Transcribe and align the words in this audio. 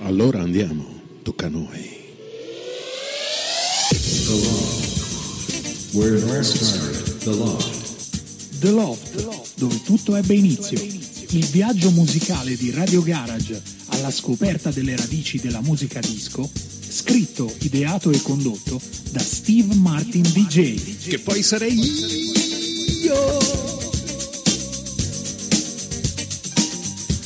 Allora 0.00 0.40
andiamo, 0.40 0.84
tocca 1.22 1.46
a 1.46 1.48
noi. 1.48 1.92
The 3.88 4.32
Loft. 4.32 5.94
Where 5.94 6.16
it 6.16 6.24
all 6.24 6.42
started. 6.42 7.18
The 7.18 7.30
Loft. 7.30 8.58
The 8.58 8.70
Loft, 8.70 9.54
dove 9.56 9.82
tutto 9.82 10.16
ebbe 10.16 10.34
inizio. 10.34 10.78
Il 10.80 11.46
viaggio 11.46 11.90
musicale 11.90 12.56
di 12.56 12.70
Radio 12.70 13.02
Garage 13.02 13.60
alla 13.86 14.10
scoperta 14.10 14.70
delle 14.70 14.96
radici 14.96 15.40
della 15.40 15.60
musica 15.62 16.00
disco, 16.00 16.50
scritto, 16.52 17.52
ideato 17.60 18.10
e 18.10 18.20
condotto 18.20 18.80
da 19.10 19.20
Steve 19.20 19.74
Martin 19.74 20.22
DJ. 20.22 21.08
Che 21.08 21.18
poi 21.20 21.42
sarei 21.42 21.78
io. 23.02 23.38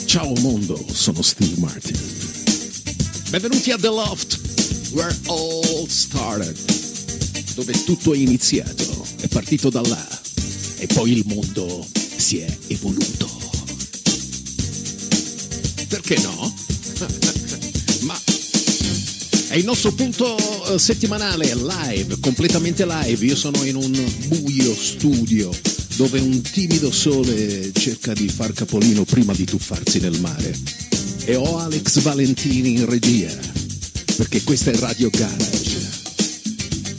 Ciao 0.06 0.32
mondo, 0.40 0.82
sono 0.92 1.22
Steve 1.22 1.56
Martin. 1.58 2.47
Benvenuti 3.30 3.70
a 3.72 3.76
The 3.76 3.88
Loft, 3.88 4.40
where 4.92 5.14
all 5.26 5.86
started. 5.86 6.56
Dove 7.54 7.84
tutto 7.84 8.14
è 8.14 8.16
iniziato, 8.16 9.04
è 9.20 9.28
partito 9.28 9.68
da 9.68 9.82
là 9.82 10.08
e 10.78 10.86
poi 10.86 11.12
il 11.12 11.24
mondo 11.26 11.86
si 12.16 12.38
è 12.38 12.56
evoluto. 12.68 13.28
Perché 15.88 16.18
no? 16.20 16.54
Ma 18.06 18.18
è 19.48 19.56
il 19.56 19.64
nostro 19.66 19.92
punto 19.92 20.72
eh, 20.72 20.78
settimanale 20.78 21.54
live, 21.54 22.20
completamente 22.20 22.86
live. 22.86 23.26
Io 23.26 23.36
sono 23.36 23.62
in 23.64 23.76
un 23.76 24.12
buio 24.28 24.74
studio 24.74 25.50
dove 25.96 26.18
un 26.18 26.40
timido 26.40 26.90
sole 26.90 27.72
cerca 27.72 28.14
di 28.14 28.26
far 28.30 28.54
capolino 28.54 29.04
prima 29.04 29.34
di 29.34 29.44
tuffarsi 29.44 30.00
nel 30.00 30.18
mare. 30.18 30.87
E 31.28 31.36
ho 31.36 31.58
Alex 31.58 32.00
Valentini 32.00 32.78
in 32.78 32.88
regia, 32.88 33.28
perché 34.16 34.42
questa 34.44 34.70
è 34.70 34.76
Radio 34.76 35.10
Garage. 35.10 35.90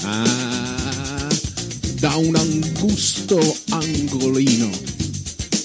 Ah, 0.04 1.28
da 1.96 2.16
un 2.18 2.36
angusto 2.36 3.40
angolino 3.70 4.70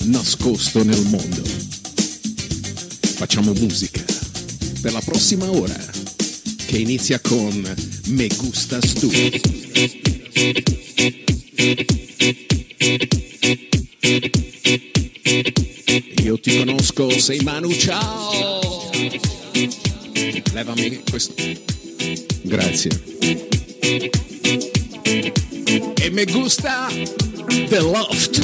nascosto 0.05 0.83
nel 0.83 1.03
mondo. 1.03 1.43
Facciamo 3.17 3.53
musica 3.53 4.03
per 4.81 4.95
la 4.95 5.03
prossima 5.05 5.51
ora 5.51 5.79
che 6.65 6.79
inizia 6.79 7.21
con 7.21 7.75
Me 8.07 8.29
Gustas 8.29 8.93
Tu. 8.95 9.11
Ti 16.45 16.59
conosco, 16.59 17.09
sei 17.09 17.41
Manu, 17.41 17.73
ciao! 17.73 18.91
Levami 20.53 21.03
questo. 21.09 21.33
Grazie. 22.43 22.91
E 26.03 26.11
me 26.11 26.25
gusta 26.27 26.89
The 27.69 27.81
Loft. 27.81 28.43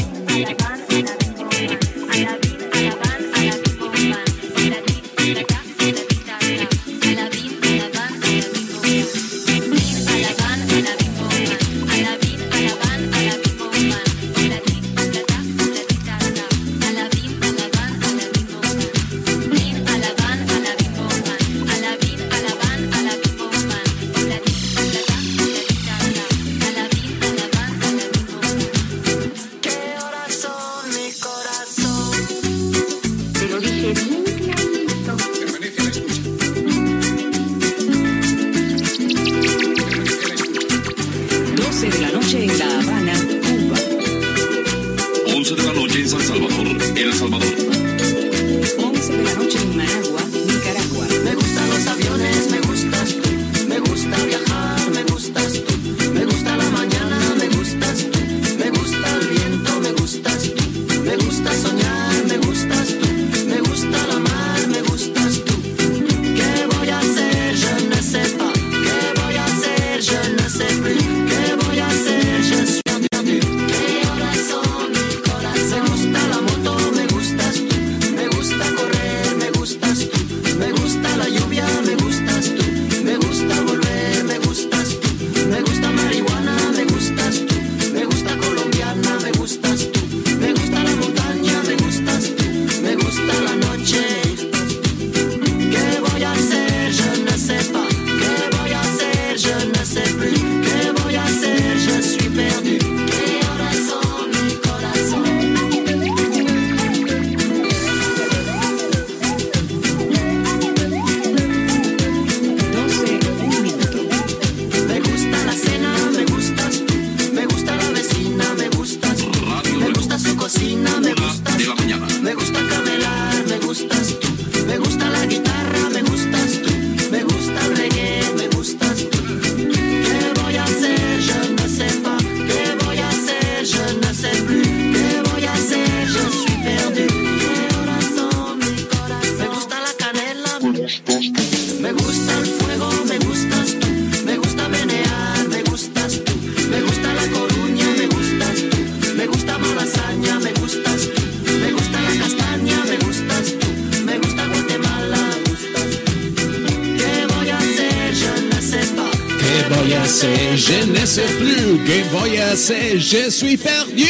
Hacer? 162.50 162.97
Je 162.98 163.30
suis 163.30 163.56
perdu. 163.56 164.02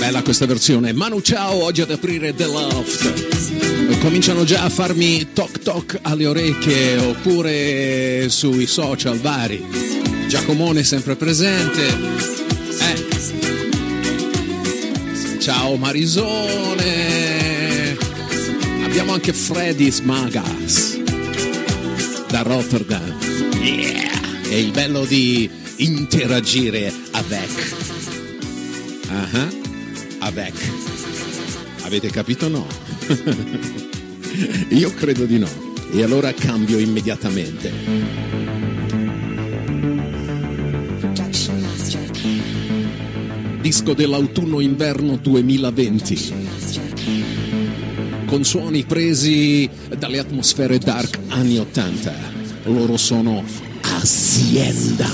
Bella 0.00 0.20
questa 0.22 0.46
versione. 0.46 0.92
Manu 0.92 1.20
ciao, 1.20 1.62
oggi 1.62 1.80
ad 1.80 1.92
aprire 1.92 2.34
The 2.34 2.46
Loft. 2.46 3.98
Cominciano 4.00 4.42
già 4.42 4.62
a 4.62 4.68
farmi 4.68 5.28
toc 5.32 5.60
toc 5.60 5.98
alle 6.02 6.26
orecchie 6.26 6.96
oppure 6.96 8.28
sui 8.28 8.66
social 8.66 9.16
vari. 9.20 9.64
Giacomone 10.26 10.82
sempre 10.82 11.14
presente. 11.14 11.86
Eh. 12.80 13.06
Ciao 15.38 15.76
Marisone. 15.76 16.84
Abbiamo 18.84 19.12
anche 19.12 19.32
Freddy 19.32 19.88
Smagas 19.88 20.98
da 22.28 22.42
Rotterdam. 22.42 23.14
Yeah! 23.60 24.15
È 24.56 24.60
il 24.60 24.70
bello 24.70 25.04
di 25.04 25.50
interagire 25.76 26.90
avec. 27.10 27.76
Ah, 29.10 29.50
avec. 30.20 30.54
Avete 31.82 32.08
capito 32.08 32.48
no? 32.48 32.66
Io 34.70 34.94
credo 34.94 35.26
di 35.26 35.38
no. 35.38 35.48
E 35.92 36.02
allora 36.02 36.32
cambio 36.32 36.78
immediatamente. 36.78 37.70
Disco 43.60 43.92
dell'autunno-inverno 43.92 45.16
2020. 45.16 46.32
Con 48.24 48.42
suoni 48.42 48.84
presi 48.84 49.68
dalle 49.98 50.18
atmosfere 50.18 50.78
dark 50.78 51.18
anni 51.28 51.58
80. 51.58 52.14
Loro 52.64 52.96
sono 52.96 53.65
Hacienda. 54.36 55.08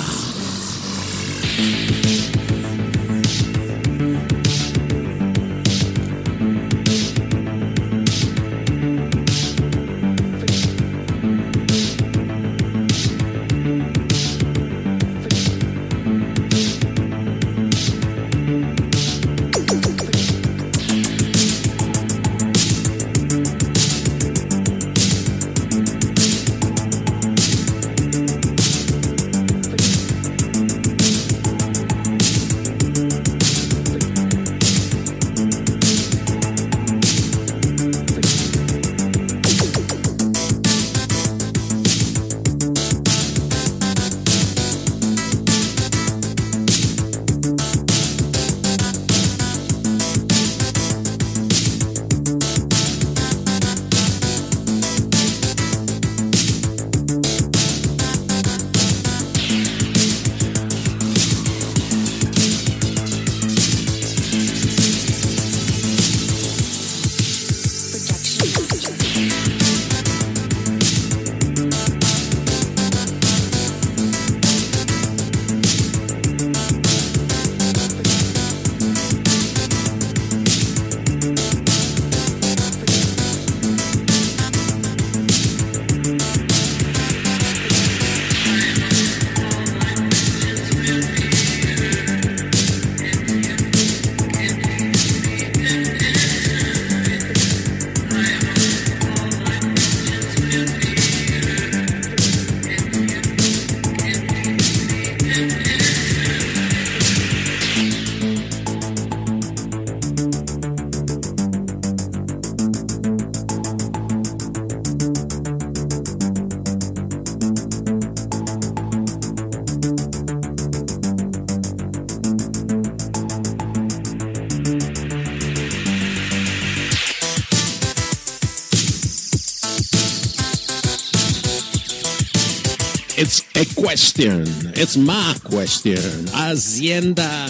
It's 133.33 133.47
a 133.55 133.81
question. 133.81 134.45
It's 134.75 134.95
my 134.95 135.35
question. 135.43 136.29
Azienda. 136.33 137.49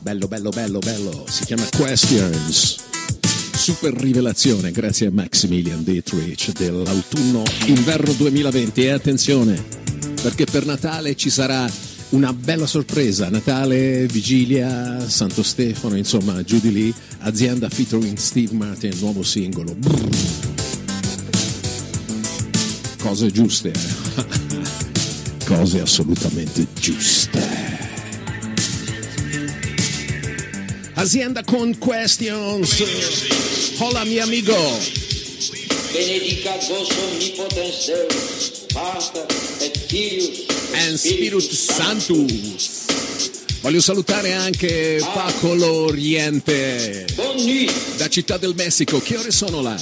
Bello, 0.00 0.28
bello, 0.28 0.48
bello, 0.48 0.78
bello. 0.78 1.26
Si 1.28 1.44
chiama 1.44 1.68
Questions. 1.76 2.76
Super 3.52 3.92
rivelazione 3.92 4.70
grazie 4.70 5.08
a 5.08 5.10
Maximilian 5.10 5.84
Dietrich 5.84 6.52
dell'autunno-inverno 6.52 8.12
2020. 8.14 8.80
E 8.80 8.90
attenzione, 8.92 9.62
perché 10.22 10.46
per 10.46 10.64
Natale 10.64 11.14
ci 11.16 11.28
sarà 11.28 11.70
una 12.10 12.32
bella 12.32 12.66
sorpresa. 12.66 13.28
Natale, 13.28 14.06
vigilia, 14.06 15.06
Santo 15.06 15.42
Stefano, 15.42 15.98
insomma, 15.98 16.42
giù 16.44 16.58
di 16.60 16.72
lì. 16.72 16.94
Azienda 17.18 17.68
featuring 17.68 18.16
Steve 18.16 18.54
Martin, 18.54 18.96
nuovo 19.00 19.22
singolo. 19.22 19.74
Brrr. 19.74 20.08
Cose 22.96 23.30
giuste. 23.30 24.05
Cose 25.46 25.80
assolutamente 25.80 26.66
giuste. 26.80 27.40
Azienda 30.94 31.44
con 31.44 31.72
questions. 31.78 32.82
Hola 33.78 34.04
mi 34.04 34.18
amigo. 34.18 34.56
Benedicat 35.92 36.66
vos 36.68 36.88
omnipotens 36.90 37.90
Pater 38.72 39.26
et 39.60 39.78
Filius 39.86 40.46
And 40.74 40.96
Spiritus 40.96 41.48
Sanctus. 41.48 42.84
Voglio 43.60 43.80
salutare 43.80 44.32
anche 44.32 45.00
Paco 45.00 45.54
l'Oriente 45.54 47.06
da 47.96 48.08
Città 48.08 48.36
del 48.36 48.54
Messico. 48.56 48.98
Che 48.98 49.16
ore 49.16 49.30
sono 49.30 49.62
là? 49.62 49.80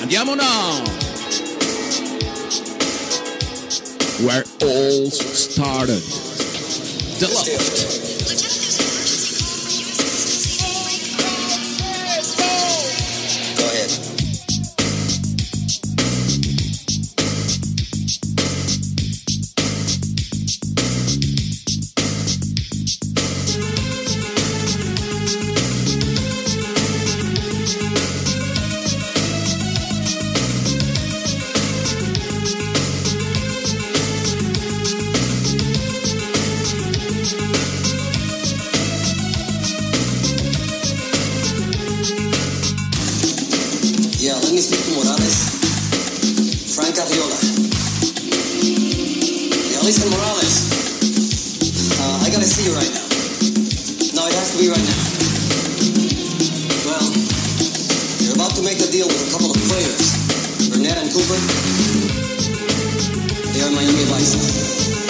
Andiamo 0.00 0.34
no! 0.34 1.09
Where 4.22 4.44
all 4.60 5.10
started. 5.10 6.02
The 7.20 7.32
loft. 7.34 8.09
Uber. 61.20 61.40
They 63.52 63.60
are 63.60 63.70
my 63.72 63.84
new 63.84 64.06
license. 64.10 65.09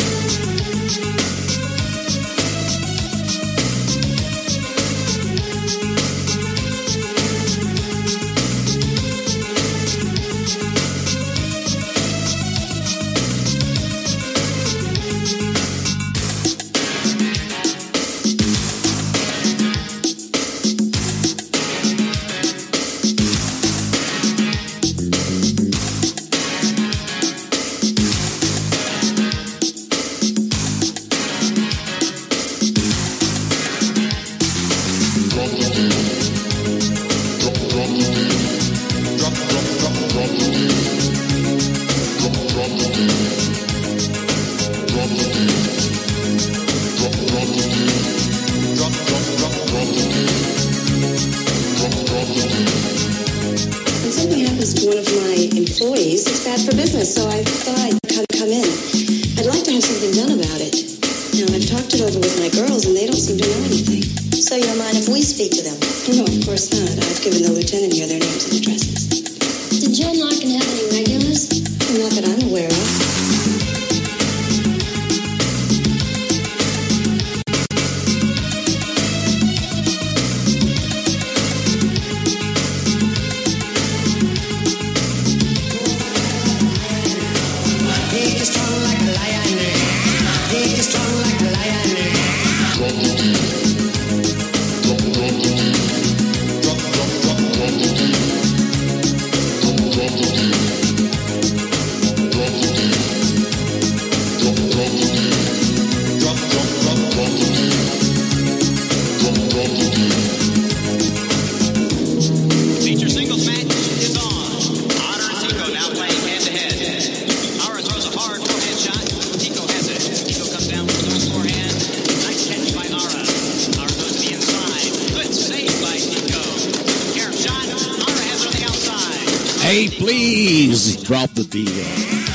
sospiro. 131.51 132.29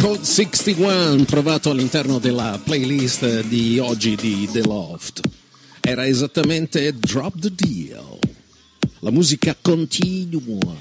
Code 0.00 0.24
61 0.24 1.24
trovato 1.24 1.70
all'interno 1.70 2.18
della 2.18 2.60
playlist 2.62 3.46
di 3.46 3.78
oggi 3.78 4.16
di 4.16 4.46
The 4.52 4.62
Loft 4.62 5.22
era 5.80 6.06
esattamente 6.06 6.92
Drop 6.92 7.38
the 7.38 7.50
Deal. 7.54 8.18
La 9.00 9.10
musica 9.10 9.56
continua 9.58 10.76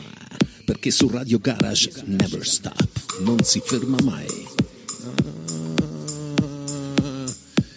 perché 0.66 0.92
su 0.92 1.08
Radio 1.08 1.40
Garage 1.40 1.92
never 2.06 2.46
stop, 2.46 3.20
non 3.22 3.42
si 3.44 3.62
ferma 3.64 3.98
mai. 4.04 4.28
Ah, 5.04 5.14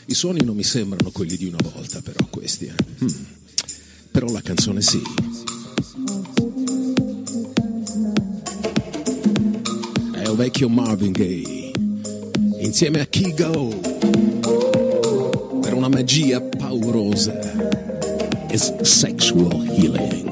I 0.06 0.14
suoni 0.14 0.44
non 0.44 0.56
mi 0.56 0.64
sembrano 0.64 1.10
quelli 1.10 1.36
di 1.36 1.46
una 1.46 1.58
volta 1.62 2.00
però 2.00 2.24
questi. 2.30 2.66
Eh. 2.66 2.74
Hmm 3.00 3.35
però 4.26 4.32
la 4.32 4.42
canzone 4.42 4.80
sì. 4.80 5.02
È 10.12 10.26
un 10.26 10.36
vecchio 10.36 10.68
Marvin 10.68 11.12
Gaye, 11.12 11.72
insieme 12.60 13.00
a 13.00 13.06
Kigo, 13.06 13.68
per 15.60 15.74
una 15.74 15.88
magia 15.88 16.40
paurosa. 16.40 17.38
It's 18.50 18.72
sexual 18.82 19.62
healing. 19.62 20.25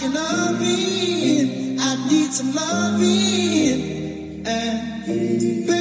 I 0.00 1.96
need 2.08 2.32
some 2.32 2.54
loving. 2.54 4.46
And 4.46 5.77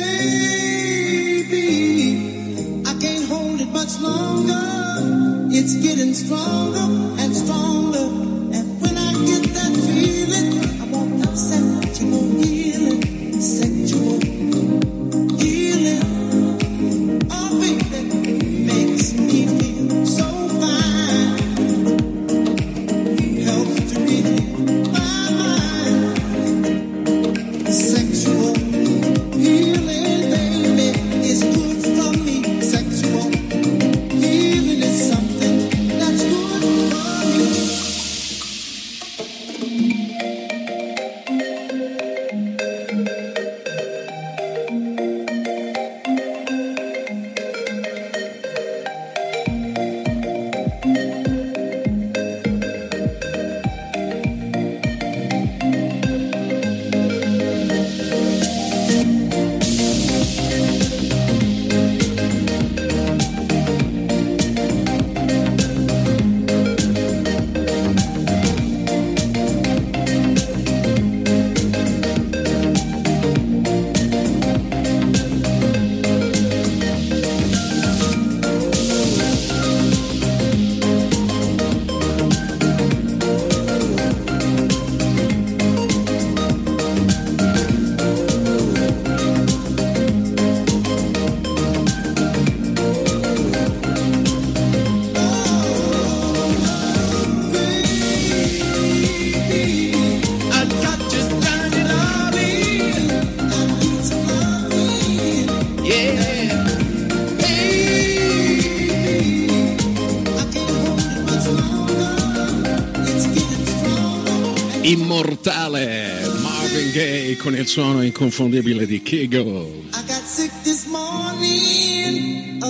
immortale 114.87 116.21
Marvin 116.41 116.91
Gaye 116.91 117.35
con 117.35 117.53
il 117.53 117.67
suono 117.67 118.01
inconfondibile 118.01 118.85
di 118.85 119.01
Kigo. 119.01 119.85
I 119.91 120.03
got 120.07 120.23
sick 120.23 120.51
this 120.63 120.85
morning. 120.85 122.63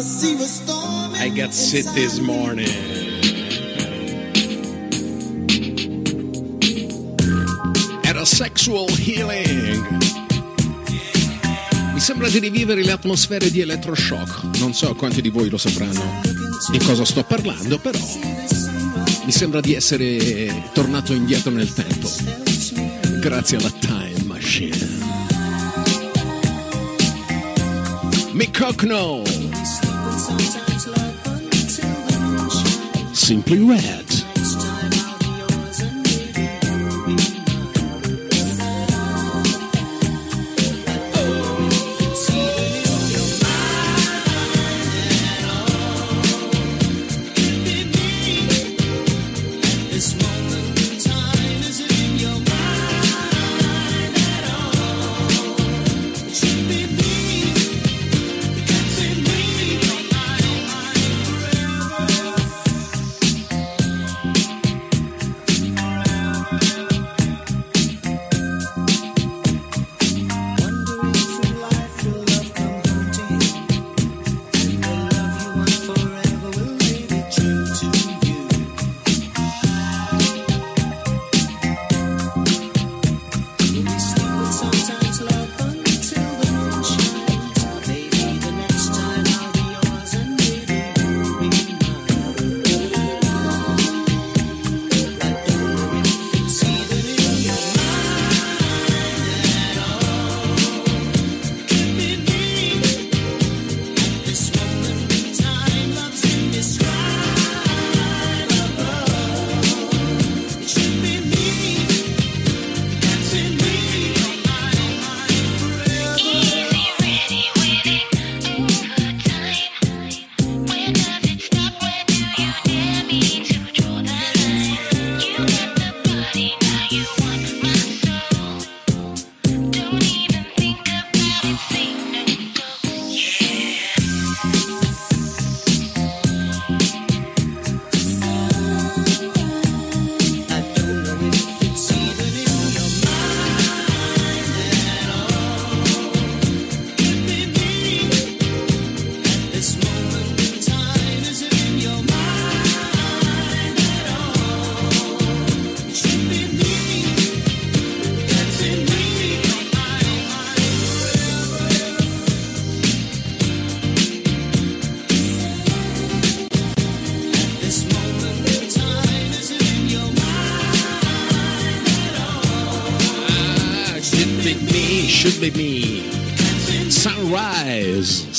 I 1.21 1.31
got 1.31 1.51
sick 1.51 1.85
this 1.93 2.17
morning. 2.17 2.67
Era 8.01 8.25
sexual 8.25 8.87
healing. 8.89 9.85
Mi 11.93 11.99
sembra 11.99 12.29
di 12.29 12.39
rivivere 12.39 12.83
le 12.83 12.91
atmosfere 12.93 13.51
di 13.51 13.59
Electroshock. 13.61 14.57
Non 14.57 14.73
so 14.73 14.95
quanti 14.95 15.21
di 15.21 15.29
voi 15.29 15.49
lo 15.49 15.57
sapranno 15.57 16.21
di 16.71 16.79
cosa 16.79 17.05
sto 17.05 17.23
parlando, 17.23 17.77
però 17.77 17.99
mi 19.27 19.33
sembra 19.33 19.59
di 19.59 19.73
essere 19.73 20.69
tornato 20.71 21.11
indietro 21.11 21.51
nel 21.51 21.73
tempo. 21.73 22.09
Grazie 23.19 23.57
alla 23.57 23.69
Time 23.71 24.23
Machine. 24.23 24.77
Mick 28.31 28.57
Hucknall. 28.61 29.23
Simply 33.11 33.67
Red. 33.67 34.06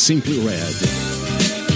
Simply 0.08 0.42
Red. 0.42 0.88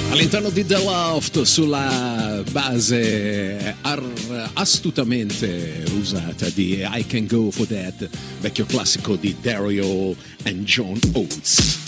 All'interno 0.09 0.49
di 0.49 0.65
The 0.65 0.79
Loft, 0.79 1.43
sulla 1.43 2.43
base 2.51 3.77
ar- 3.83 4.51
astutamente 4.55 5.85
usata 5.99 6.49
di 6.49 6.83
I 6.83 7.05
Can 7.07 7.27
Go 7.27 7.51
For 7.51 7.67
That, 7.67 8.09
vecchio 8.41 8.65
classico 8.65 9.17
di 9.17 9.37
Dario 9.39 10.17
and 10.45 10.65
John 10.65 10.99
Oates. 11.13 11.81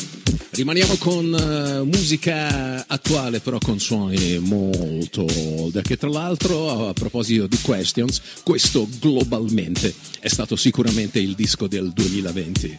Rimaniamo 0.51 0.97
con 0.97 1.35
eh, 1.35 1.83
musica 1.83 2.85
attuale, 2.89 3.41
però 3.41 3.57
con 3.59 3.81
suoni 3.81 4.39
molto 4.39 5.25
old. 5.25 5.81
Che 5.81 5.97
tra 5.97 6.11
l'altro, 6.11 6.89
a 6.89 6.93
proposito 6.93 7.47
di 7.47 7.59
Questions, 7.63 8.21
questo 8.43 8.87
globalmente 9.01 9.95
è 10.21 10.29
stato 10.29 10.57
sicuramente 10.57 11.19
il 11.21 11.35
disco 11.35 11.67
del 11.67 11.91
2020. 11.91 12.79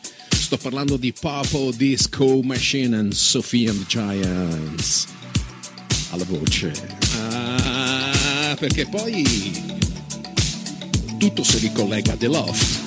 Sto 0.56 0.70
parlando 0.70 0.96
di 0.96 1.12
Popo 1.12 1.70
Disco 1.76 2.42
Machine 2.42 2.96
and 2.96 3.12
Sophie 3.12 3.68
and 3.68 3.78
the 3.78 3.86
Giants. 3.88 5.06
Alla 6.12 6.24
voce. 6.24 6.72
Ah, 7.20 8.56
perché 8.58 8.88
poi 8.88 9.52
tutto 11.18 11.44
si 11.44 11.58
ricollega 11.58 12.14
a 12.14 12.16
The 12.16 12.28
Loft. 12.28 12.80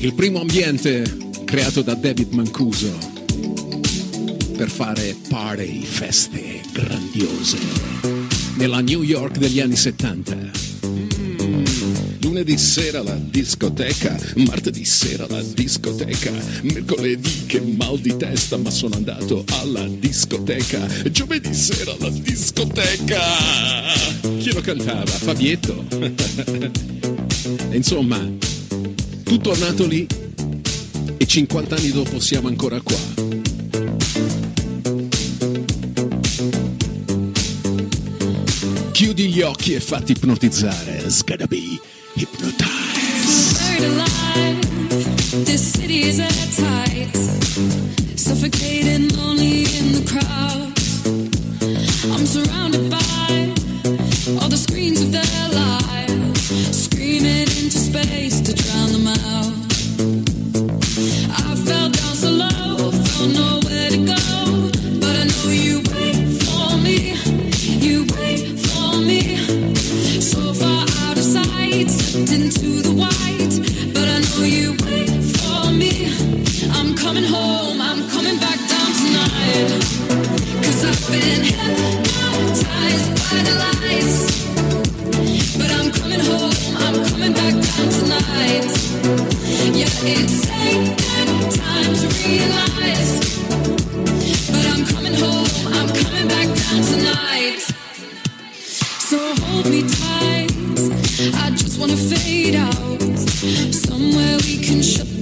Il 0.00 0.12
primo 0.12 0.40
ambiente 0.40 1.30
creato 1.46 1.80
da 1.80 1.94
David 1.94 2.32
Mancuso 2.32 2.92
per 4.58 4.68
fare 4.68 5.16
party, 5.26 5.84
feste 5.84 6.60
grandiose 6.70 7.56
nella 8.56 8.80
New 8.82 9.00
York 9.00 9.38
degli 9.38 9.58
anni 9.58 9.76
70. 9.76 10.69
Lunedì 12.30 12.56
sera 12.58 13.02
la 13.02 13.16
discoteca, 13.16 14.16
martedì 14.36 14.84
sera 14.84 15.26
la 15.28 15.42
discoteca, 15.42 16.30
mercoledì 16.62 17.46
che 17.46 17.60
mal 17.60 17.98
di 17.98 18.16
testa 18.16 18.56
ma 18.56 18.70
sono 18.70 18.94
andato 18.94 19.44
alla 19.60 19.84
discoteca, 19.88 20.86
giovedì 21.10 21.52
sera 21.52 21.92
la 21.98 22.08
discoteca. 22.08 23.20
Chi 24.38 24.52
lo 24.52 24.60
cantava? 24.60 25.10
Fabietto. 25.10 25.84
Insomma, 27.72 28.24
tutto 29.24 29.58
nato 29.58 29.84
lì 29.88 30.06
e 31.16 31.26
50 31.26 31.74
anni 31.74 31.90
dopo 31.90 32.20
siamo 32.20 32.46
ancora 32.46 32.80
qua. 32.80 32.98
Chiudi 38.92 39.28
gli 39.30 39.40
occhi 39.40 39.74
e 39.74 39.80
fatti 39.80 40.12
ipnotizzare. 40.12 41.10
Sgada 41.10 41.46
be 41.46 41.89
hypnotized. 42.20 43.82
Alive, 43.82 44.60
this 45.46 45.72
city 45.72 46.02
is 46.02 46.20
at 46.20 46.48
tight. 46.52 47.16
Suffocating, 48.14 49.08
lonely 49.16 49.64
in 49.78 49.86
the 49.96 50.04
crowd. 50.06 50.68
I'm 52.12 52.26
surrounded 52.26 52.90
by 52.90 53.19
I 101.34 101.50
just 101.50 101.78
wanna 101.78 101.96
fade 101.96 102.54
out. 102.54 103.00
Somewhere 103.72 104.36
we 104.38 104.58
can 104.58 104.82
shut 104.82 105.19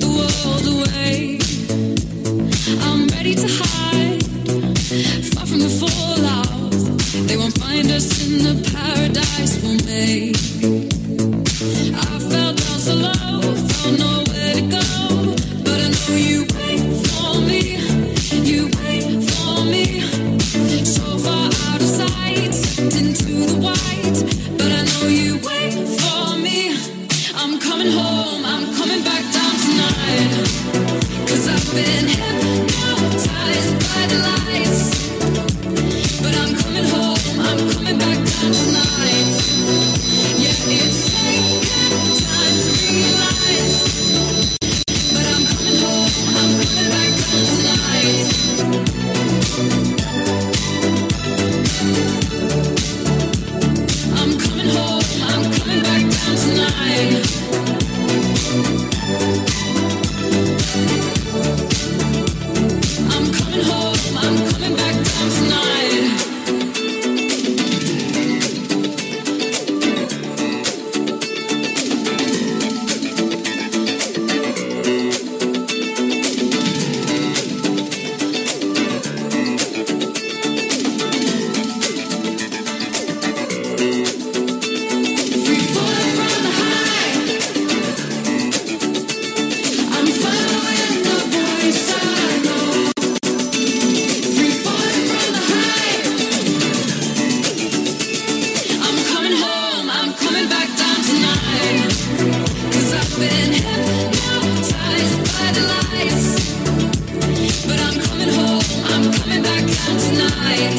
tonight. 109.87 110.75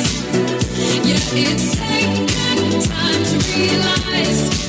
Yeah, 1.05 1.15
it's 1.33 1.75
taken 1.75 2.79
time 2.81 3.23
to 3.23 3.37
realize. 3.55 4.68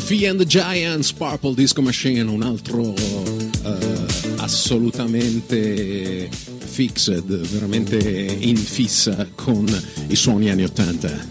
Sophia 0.00 0.30
and 0.30 0.40
the 0.40 0.46
Giants, 0.46 1.12
Purple 1.12 1.52
Disco 1.52 1.82
Machine, 1.82 2.26
un 2.26 2.42
altro 2.42 2.94
eh, 2.94 4.06
assolutamente 4.38 6.26
fixed, 6.30 7.22
veramente 7.22 7.98
in 7.98 8.56
fissa 8.56 9.28
con 9.34 9.66
i 10.08 10.16
suoni 10.16 10.48
anni 10.48 10.64
80 10.64 11.26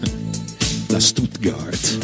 da 0.86 1.00
Stuttgart. 1.00 1.98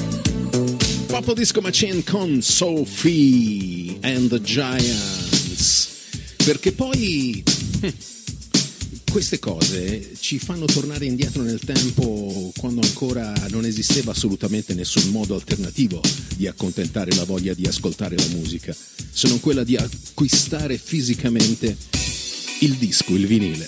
Purple 1.07 1.35
Disco 1.35 1.61
Machine 1.61 2.02
con 2.02 2.42
Sophie 2.42 3.98
and 4.00 4.29
the 4.29 4.40
Giants, 4.40 5.88
perché 6.44 6.72
poi 6.72 7.44
hm, 7.81 7.92
queste 9.16 9.38
cose 9.38 10.12
ci 10.20 10.38
fanno 10.38 10.66
tornare 10.66 11.07
indietro 11.07 11.40
nel 11.40 11.59
tempo 11.61 12.52
quando 12.59 12.83
ancora 12.83 13.33
non 13.48 13.64
esisteva 13.64 14.12
assolutamente 14.12 14.74
nessun 14.74 15.09
modo 15.09 15.35
alternativo 15.35 16.02
di 16.37 16.46
accontentare 16.46 17.14
la 17.14 17.24
voglia 17.24 17.55
di 17.55 17.64
ascoltare 17.66 18.14
la 18.14 18.26
musica, 18.33 18.76
se 19.11 19.29
non 19.29 19.40
quella 19.40 19.64
di 19.64 19.74
acquistare 19.74 20.76
fisicamente 20.76 21.74
il 22.61 22.74
disco, 22.74 23.14
il 23.14 23.26
vinile, 23.26 23.66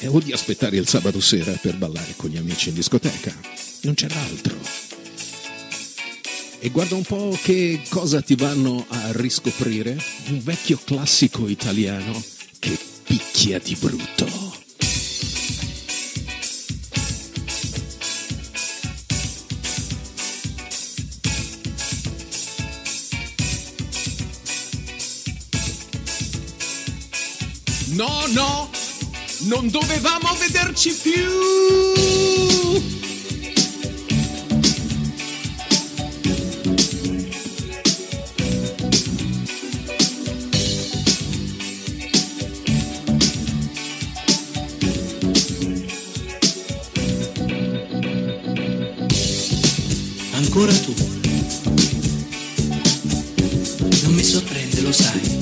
e 0.00 0.08
o 0.08 0.18
di 0.18 0.32
aspettare 0.32 0.76
il 0.76 0.88
sabato 0.88 1.20
sera 1.20 1.52
per 1.52 1.76
ballare 1.76 2.14
con 2.16 2.30
gli 2.30 2.36
amici 2.36 2.70
in 2.70 2.74
discoteca. 2.74 3.32
Non 3.82 3.94
c'era 3.94 4.20
altro. 4.20 4.58
E 6.58 6.68
guarda 6.70 6.96
un 6.96 7.04
po' 7.04 7.38
che 7.40 7.80
cosa 7.88 8.22
ti 8.22 8.34
vanno 8.34 8.84
a 8.88 9.12
riscoprire. 9.12 9.96
Un 10.30 10.42
vecchio 10.42 10.80
classico 10.84 11.46
italiano 11.46 12.20
che 12.58 12.76
picchia 13.04 13.60
di 13.60 13.76
brutto. 13.78 14.59
No, 28.00 28.24
no, 28.28 28.70
non 29.40 29.68
dovevamo 29.68 30.34
vederci 30.38 30.90
più. 31.02 31.12
Ancora 50.32 50.72
tu. 50.72 50.94
Non 54.04 54.14
mi 54.14 54.24
sorprende, 54.24 54.80
lo 54.80 54.90
sai. 54.90 55.39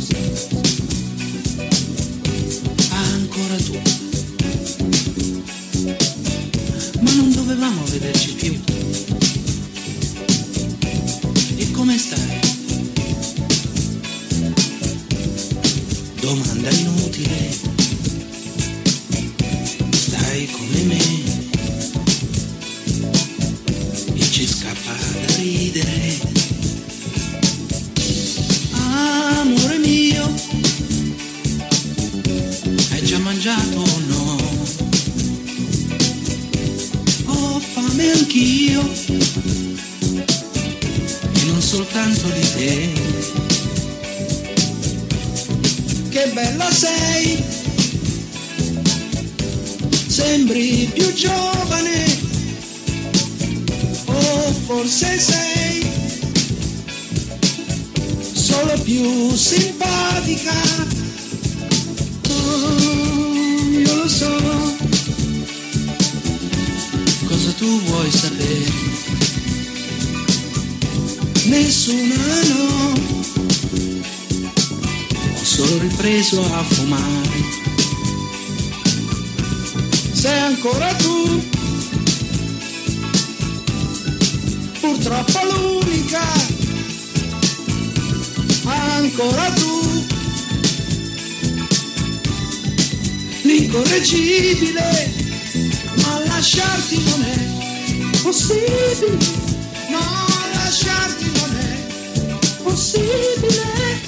Possibile, 102.69 103.99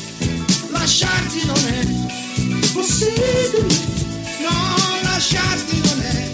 lasciarti 0.71 1.47
non 1.47 1.57
è 1.57 2.73
possibile, 2.73 3.67
no, 4.43 4.77
lasciarti 5.03 5.81
non 5.81 6.01
è 6.03 6.31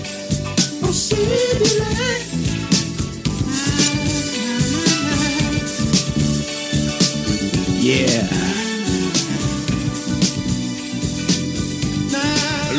possibile. 0.80 2.24
Yeah. 7.78 8.28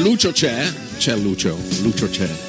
Lucio 0.01 0.31
c'è? 0.33 0.73
C'è 0.97 1.15
Lucio, 1.15 1.57
Lucio 1.81 2.09
c'è. 2.09 2.46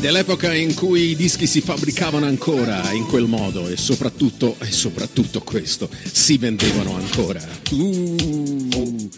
Ed 0.00 0.06
è 0.06 0.12
l'epoca 0.12 0.54
in 0.54 0.72
cui 0.72 1.10
i 1.10 1.14
dischi 1.14 1.46
si 1.46 1.60
fabbricavano 1.60 2.24
ancora 2.24 2.90
in 2.92 3.04
quel 3.04 3.26
modo 3.26 3.68
e 3.68 3.76
soprattutto, 3.76 4.56
e 4.60 4.72
soprattutto 4.72 5.42
questo, 5.42 5.90
si 6.10 6.38
vendevano 6.38 6.94
ancora. 6.94 7.46
Uh. 7.70 9.10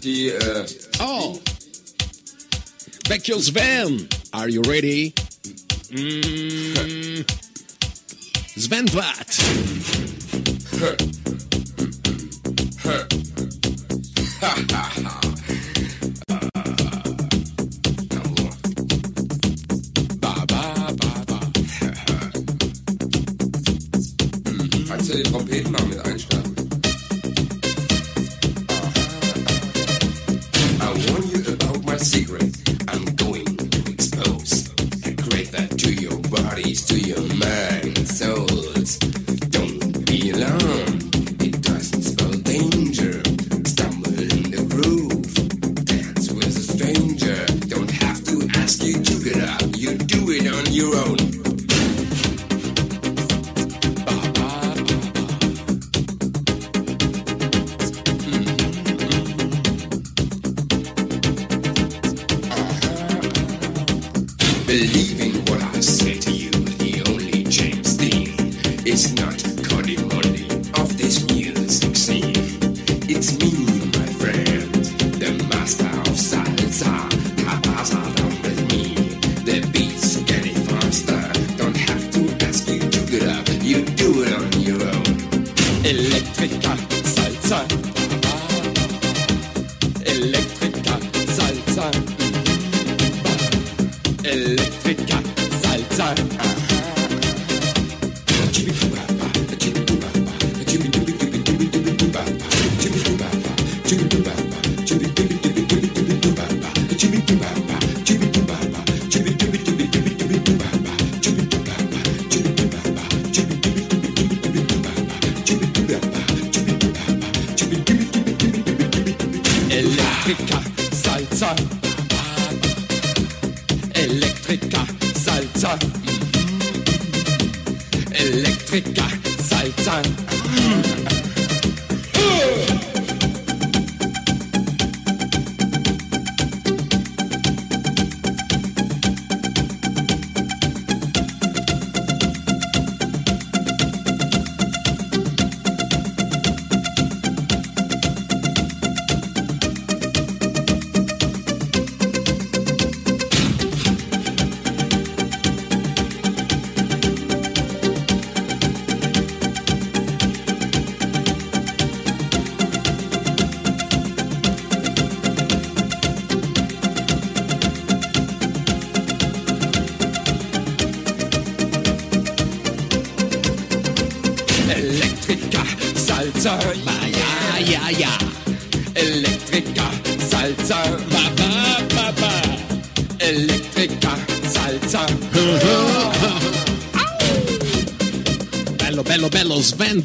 Die, 0.00 0.32
äh, 0.32 0.64
Oh! 0.98 1.40
Vecchio 3.06 3.38
Sven, 3.38 4.08
are 4.30 4.50
you 4.50 4.60
ready? 4.64 5.12
Mm. 5.96 7.22
Sven 8.56 8.86
Vat. 8.86 9.36
Kannst 14.40 14.86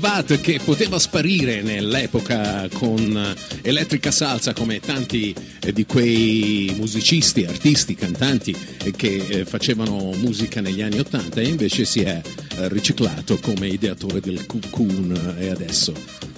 Vat 0.06 0.39
che 0.39 0.60
poteva 0.63 1.00
sparire 1.00 1.63
nell'epoca 1.63 2.70
con 2.72 3.36
Elettrica 3.63 4.12
Salsa 4.12 4.54
come 4.54 4.80
tanti 4.80 5.34
eh, 5.60 5.74
di 5.74 5.88
quei 5.88 6.72
musicisti, 6.78 7.44
artisti, 7.44 7.96
cantanti 7.96 8.56
eh, 8.84 8.91
che 8.91 9.15
eh, 9.28 9.46
facevano 9.46 10.12
musica 10.18 10.62
negli 10.62 10.84
anni 10.84 11.00
Ottanta 11.00 11.41
e 11.41 11.48
invece 11.48 11.86
si 11.86 12.02
è 12.02 12.22
riciclato 12.68 13.39
come 13.39 13.68
ideatore 13.68 14.20
del 14.20 14.46
Cocoon 14.46 15.38
e 15.39 15.50
adesso 15.50 15.91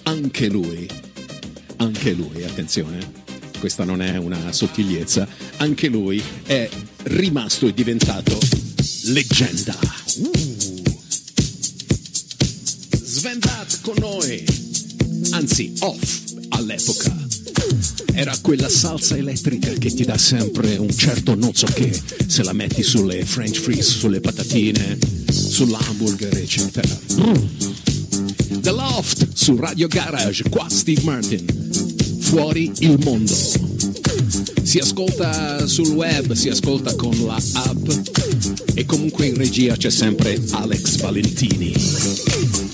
anche 0.03 0.47
lui, 0.47 0.88
anche 1.75 2.13
lui, 2.13 2.45
attenzione, 2.45 2.99
questa 3.60 3.84
non 3.84 4.01
è 4.01 4.15
una 4.15 4.53
sottigliezza, 4.53 5.27
anche 5.58 5.89
lui 5.89 6.23
è 6.45 6.69
rimasto 7.03 7.67
e 7.67 7.73
diventato 7.73 8.39
leggenda. 9.03 9.77
Uh. 10.19 10.76
Van 13.27 13.39
Dat 13.39 13.81
con 13.81 13.95
noi, 13.99 14.41
anzi 15.31 15.73
off 15.79 16.21
all'epoca. 16.47 17.13
Era 18.13 18.33
quella 18.39 18.69
salsa 18.69 19.17
elettrica 19.17 19.73
che 19.73 19.93
ti 19.93 20.05
dà 20.05 20.17
sempre 20.17 20.77
un 20.77 20.95
certo 20.95 21.35
non 21.35 21.53
so 21.53 21.65
che 21.65 21.91
se 22.25 22.41
la 22.43 22.53
metti 22.53 22.83
sulle 22.83 23.25
French 23.25 23.59
fries, 23.59 23.97
sulle 23.97 24.21
patatine, 24.21 24.97
sull'hamburger, 25.29 26.37
eccetera. 26.37 26.87
The 28.61 28.71
Loft 28.71 29.27
su 29.33 29.57
Radio 29.57 29.89
Garage, 29.89 30.47
qua 30.47 30.69
Steve 30.69 31.01
Martin. 31.03 31.45
Fuori 32.19 32.71
il 32.79 32.97
mondo. 33.03 33.35
Si 34.63 34.77
ascolta 34.79 35.67
sul 35.67 35.89
web, 35.89 36.31
si 36.31 36.47
ascolta 36.47 36.95
con 36.95 37.25
la 37.25 37.41
app 37.55 37.89
e 38.73 38.85
comunque 38.85 39.25
in 39.25 39.35
regia 39.35 39.75
c'è 39.75 39.89
sempre 39.89 40.41
Alex 40.51 40.95
Valentini. 41.01 42.66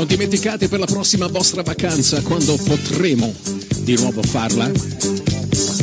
Non 0.00 0.08
dimenticate 0.08 0.66
per 0.66 0.78
la 0.78 0.86
prossima 0.86 1.26
vostra 1.26 1.62
vacanza, 1.62 2.22
quando 2.22 2.56
potremo 2.56 3.34
di 3.80 3.96
nuovo 3.96 4.22
farla, 4.22 4.66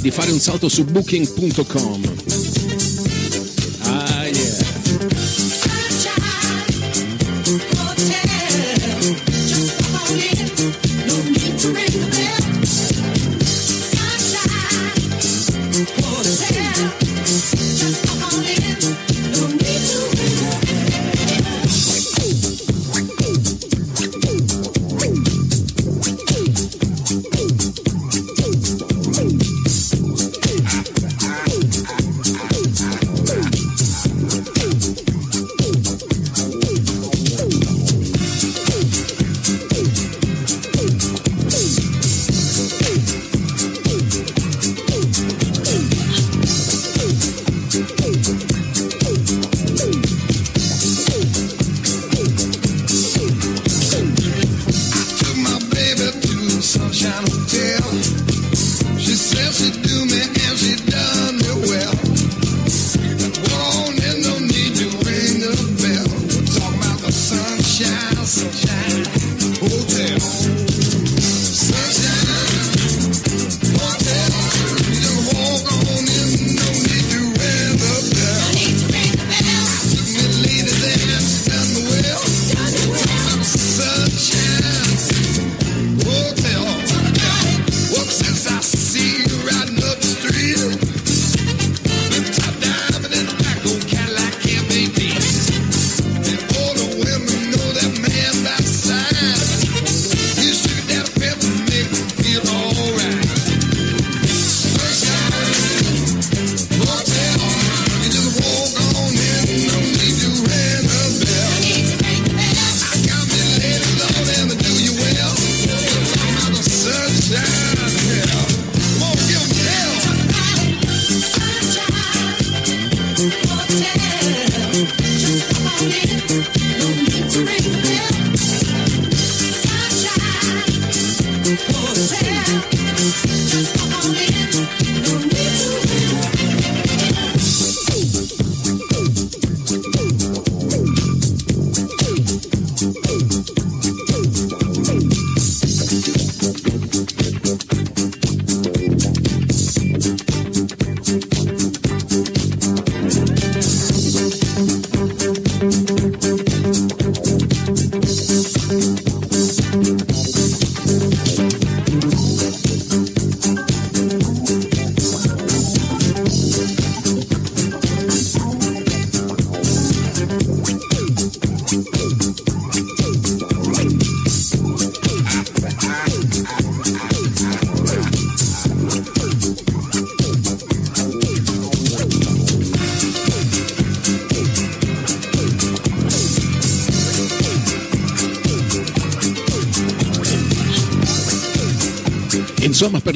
di 0.02 0.10
fare 0.10 0.32
un 0.32 0.40
salto 0.40 0.70
su 0.70 0.86
booking.com. 0.86 2.47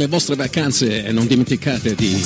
le 0.02 0.08
vostre 0.08 0.36
vacanze 0.36 1.12
non 1.12 1.28
dimenticate 1.28 1.94
di 1.94 2.20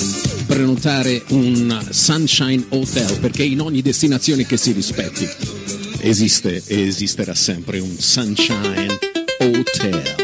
prenotare 0.45 1.21
un 1.31 1.85
Sunshine 1.89 2.63
Hotel 2.69 3.19
perché 3.19 3.43
in 3.43 3.59
ogni 3.59 3.81
destinazione 3.81 4.45
che 4.45 4.55
si 4.55 4.71
rispetti 4.71 5.27
esiste 5.99 6.63
e 6.67 6.87
esisterà 6.87 7.35
sempre 7.35 7.79
un 7.79 7.93
Sunshine 7.97 8.97
Hotel. 9.39 10.23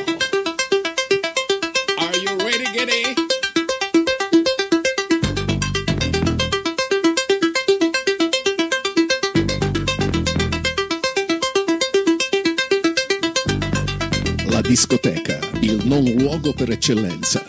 Discoteca, 14.72 15.38
il 15.60 15.82
non 15.84 16.06
luogo 16.06 16.54
per 16.54 16.72
eccellenza, 16.72 17.41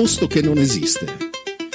posto 0.00 0.26
che 0.26 0.40
non 0.40 0.56
esiste, 0.56 1.04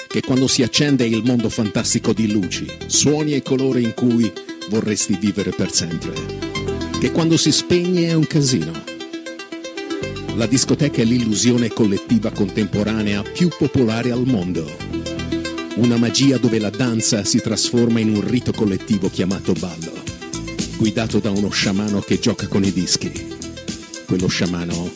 che 0.07 0.21
quando 0.21 0.47
si 0.47 0.63
accende 0.63 1.05
il 1.05 1.21
mondo 1.23 1.47
fantastico 1.47 2.11
di 2.11 2.31
luci, 2.31 2.65
suoni 2.87 3.35
e 3.35 3.43
colori 3.43 3.83
in 3.83 3.93
cui 3.93 4.33
vorresti 4.71 5.15
vivere 5.15 5.51
per 5.51 5.71
sempre, 5.71 6.13
che 6.99 7.11
quando 7.11 7.37
si 7.37 7.51
spegne 7.51 8.07
è 8.07 8.13
un 8.13 8.25
casino. 8.25 8.71
La 10.37 10.47
discoteca 10.47 11.03
è 11.03 11.05
l'illusione 11.05 11.67
collettiva 11.67 12.31
contemporanea 12.31 13.21
più 13.21 13.49
popolare 13.55 14.09
al 14.09 14.25
mondo, 14.25 14.75
una 15.75 15.97
magia 15.97 16.39
dove 16.39 16.57
la 16.57 16.71
danza 16.71 17.23
si 17.23 17.39
trasforma 17.39 17.99
in 17.99 18.09
un 18.09 18.27
rito 18.27 18.51
collettivo 18.53 19.07
chiamato 19.07 19.53
ballo, 19.53 19.93
guidato 20.77 21.19
da 21.19 21.29
uno 21.29 21.49
sciamano 21.49 21.99
che 21.99 22.17
gioca 22.17 22.47
con 22.47 22.63
i 22.63 22.73
dischi 22.73 23.33
quello 24.07 24.27
sciamano 24.27 24.91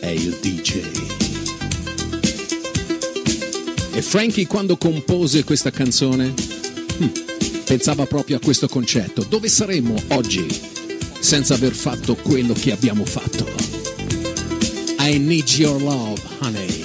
è 0.00 0.08
il 0.08 0.36
DJ. 0.40 1.27
E 3.98 4.02
Frankie 4.02 4.46
quando 4.46 4.76
compose 4.76 5.42
questa 5.42 5.72
canzone 5.72 6.32
hm, 6.98 7.64
pensava 7.64 8.06
proprio 8.06 8.36
a 8.36 8.38
questo 8.38 8.68
concetto. 8.68 9.24
Dove 9.28 9.48
saremmo 9.48 10.00
oggi 10.10 10.46
senza 11.18 11.54
aver 11.54 11.72
fatto 11.72 12.14
quello 12.14 12.52
che 12.52 12.70
abbiamo 12.70 13.04
fatto? 13.04 13.44
I 15.00 15.18
need 15.18 15.48
your 15.48 15.82
love, 15.82 16.20
honey. 16.38 16.77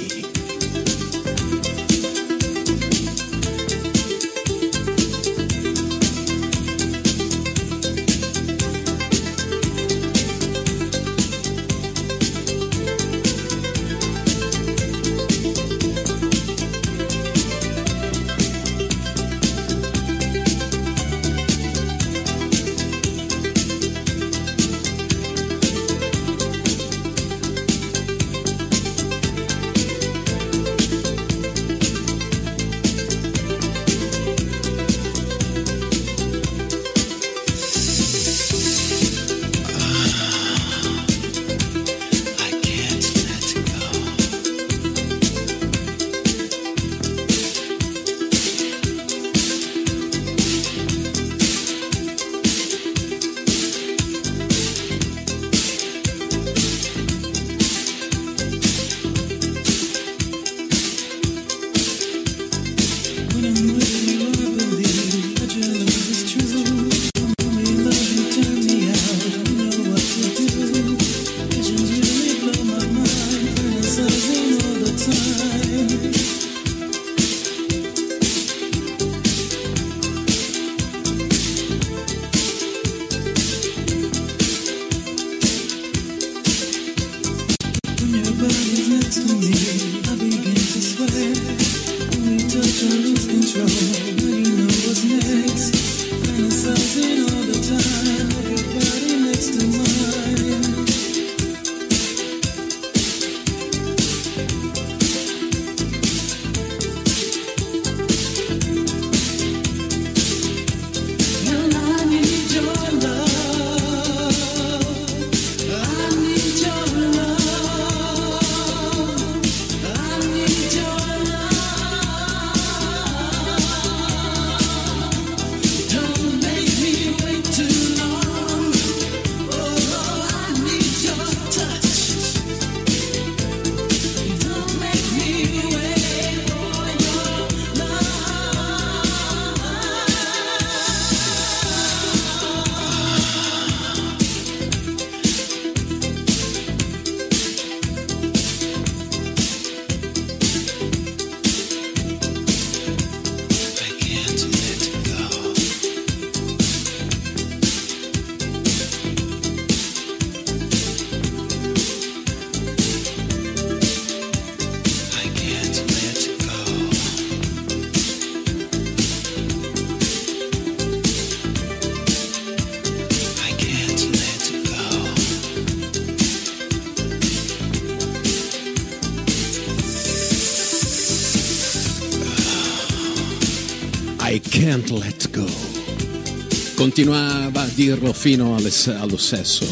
Continuava 186.96 187.62
a 187.64 187.68
dirlo 187.74 188.14
fino 188.14 188.56
alle- 188.56 188.70
allo 189.00 189.18
sesso. 189.18 189.66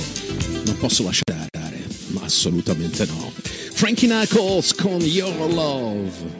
Non 0.65 0.75
posso 0.79 1.03
lasciare, 1.03 1.85
ma 2.07 2.21
assolutamente 2.23 3.05
no. 3.05 3.31
Frankie 3.73 4.07
Knuckles 4.07 4.73
con 4.73 4.99
Your 5.01 5.53
Love. 5.53 6.39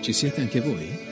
Ci 0.00 0.12
siete 0.12 0.40
anche 0.40 0.60
voi? 0.60 1.08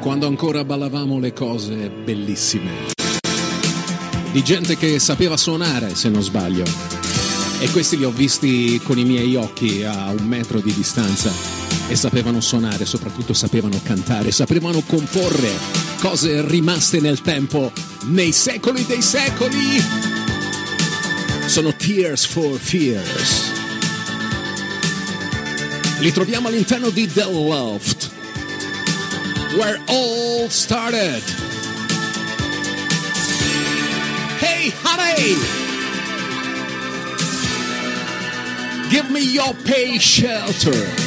Quando 0.00 0.26
ancora 0.26 0.64
ballavamo 0.64 1.18
le 1.18 1.32
cose 1.32 1.88
bellissime. 1.88 2.92
Di 4.34 4.42
gente 4.42 4.76
che 4.76 4.98
sapeva 4.98 5.36
suonare, 5.36 5.94
se 5.94 6.08
non 6.08 6.20
sbaglio. 6.20 6.64
E 7.60 7.70
questi 7.70 7.96
li 7.96 8.02
ho 8.02 8.10
visti 8.10 8.80
con 8.82 8.98
i 8.98 9.04
miei 9.04 9.36
occhi 9.36 9.84
a 9.84 10.10
un 10.10 10.26
metro 10.26 10.58
di 10.58 10.74
distanza. 10.74 11.30
E 11.86 11.94
sapevano 11.94 12.40
suonare, 12.40 12.84
soprattutto 12.84 13.32
sapevano 13.32 13.80
cantare, 13.84 14.32
sapevano 14.32 14.80
comporre 14.80 15.52
cose 16.00 16.44
rimaste 16.48 16.98
nel 16.98 17.20
tempo, 17.20 17.70
nei 18.06 18.32
secoli 18.32 18.84
dei 18.84 19.02
secoli. 19.02 19.80
Sono 21.46 21.72
Tears 21.76 22.24
for 22.24 22.58
Fears. 22.58 23.52
Li 26.00 26.10
troviamo 26.10 26.48
all'interno 26.48 26.90
di 26.90 27.06
The 27.06 27.30
Loft, 27.30 28.10
where 29.56 29.80
all 29.86 30.48
started. 30.48 31.53
Hey, 34.38 34.70
honey! 34.82 35.34
Give 38.90 39.10
me 39.10 39.20
your 39.20 39.54
pay 39.64 39.98
shelter. 39.98 41.03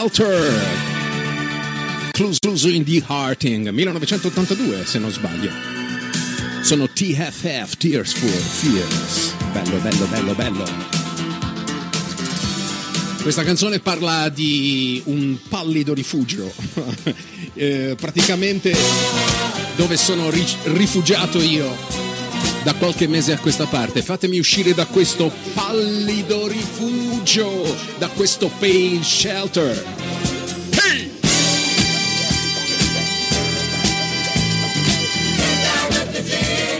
Shelter. 0.00 0.50
Incluso 2.16 2.68
in 2.68 2.84
The 2.84 3.04
Hearting, 3.06 3.68
1982 3.68 4.86
se 4.86 4.98
non 4.98 5.10
sbaglio. 5.10 5.50
Sono 6.62 6.88
TFF, 6.88 7.76
Tears 7.76 8.12
for 8.14 8.30
Fears. 8.30 9.34
Bello, 9.52 9.76
bello, 9.78 10.06
bello, 10.06 10.34
bello. 10.34 10.64
Questa 13.20 13.42
canzone 13.44 13.80
parla 13.80 14.30
di 14.30 15.02
un 15.04 15.36
pallido 15.48 15.92
rifugio, 15.92 16.50
Eh, 17.52 17.94
praticamente 18.00 18.74
dove 19.76 19.96
sono 19.98 20.30
ri- 20.30 20.46
rifugiato 20.62 21.42
io 21.42 21.76
da 22.62 22.74
qualche 22.74 23.06
mese 23.06 23.32
a 23.32 23.38
questa 23.38 23.66
parte. 23.66 24.02
Fatemi 24.02 24.38
uscire 24.38 24.74
da 24.74 24.86
questo 24.86 25.32
pallido 25.54 26.46
rifugio, 26.46 27.76
da 27.98 28.08
questo 28.08 28.50
pain 28.58 29.02
shelter. 29.02 29.84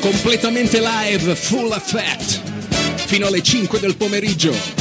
Completamente 0.01 0.81
live, 0.81 1.35
full 1.35 1.70
effect, 1.72 2.41
fino 3.07 3.26
alle 3.26 3.43
5 3.43 3.78
del 3.78 3.97
pomeriggio 3.97 4.81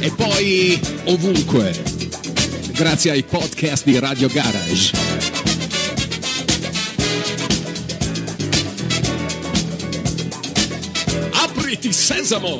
e 0.00 0.10
poi 0.10 0.80
ovunque, 1.04 1.70
grazie 2.72 3.10
ai 3.10 3.22
podcast 3.22 3.84
di 3.84 3.98
Radio 3.98 4.28
Garage. 4.28 5.09
Sesamo! 11.92 12.58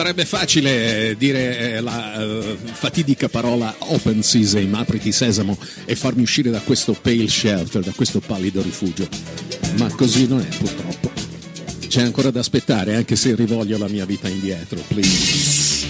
Sarebbe 0.00 0.24
facile 0.24 1.14
dire 1.18 1.74
eh, 1.74 1.80
la 1.82 2.18
eh, 2.18 2.56
fatidica 2.72 3.28
parola 3.28 3.74
open 3.80 4.22
sesame, 4.22 4.78
apriti 4.78 5.12
sesamo 5.12 5.58
e 5.84 5.94
farmi 5.94 6.22
uscire 6.22 6.50
da 6.50 6.60
questo 6.60 6.94
pale 6.94 7.28
shelter, 7.28 7.82
da 7.82 7.92
questo 7.94 8.20
pallido 8.20 8.62
rifugio. 8.62 9.06
Ma 9.76 9.90
così 9.90 10.26
non 10.26 10.40
è 10.40 10.56
purtroppo. 10.56 11.12
C'è 11.86 12.00
ancora 12.00 12.30
da 12.30 12.40
aspettare, 12.40 12.94
anche 12.94 13.14
se 13.14 13.34
rivoglio 13.34 13.76
la 13.76 13.88
mia 13.88 14.06
vita 14.06 14.26
indietro, 14.26 14.82
please. 14.88 15.86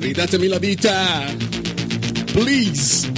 Ridatemi 0.00 0.48
la 0.48 0.58
vita! 0.58 1.32
Please! 2.32 3.12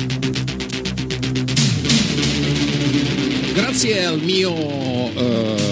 Grazie 3.54 4.04
al 4.04 4.20
mio 4.20 4.54
eh, 4.54 5.65